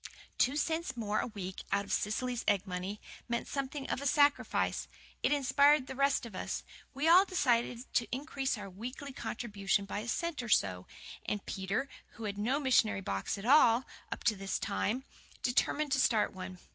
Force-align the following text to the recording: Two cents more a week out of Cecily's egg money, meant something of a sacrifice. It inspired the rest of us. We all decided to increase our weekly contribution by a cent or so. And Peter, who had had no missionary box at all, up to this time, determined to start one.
Two 0.39 0.55
cents 0.57 0.97
more 0.97 1.19
a 1.19 1.27
week 1.27 1.61
out 1.71 1.85
of 1.85 1.93
Cecily's 1.93 2.43
egg 2.47 2.65
money, 2.65 2.99
meant 3.29 3.47
something 3.47 3.87
of 3.87 4.01
a 4.01 4.07
sacrifice. 4.07 4.87
It 5.21 5.31
inspired 5.31 5.85
the 5.85 5.93
rest 5.93 6.25
of 6.25 6.33
us. 6.33 6.63
We 6.95 7.07
all 7.07 7.23
decided 7.23 7.81
to 7.93 8.07
increase 8.11 8.57
our 8.57 8.67
weekly 8.67 9.13
contribution 9.13 9.85
by 9.85 9.99
a 9.99 10.07
cent 10.07 10.41
or 10.41 10.49
so. 10.49 10.87
And 11.27 11.45
Peter, 11.45 11.87
who 12.13 12.23
had 12.23 12.37
had 12.37 12.43
no 12.43 12.59
missionary 12.59 13.01
box 13.01 13.37
at 13.37 13.45
all, 13.45 13.85
up 14.11 14.23
to 14.23 14.35
this 14.35 14.57
time, 14.57 15.03
determined 15.43 15.91
to 15.91 15.99
start 15.99 16.33
one. 16.33 16.57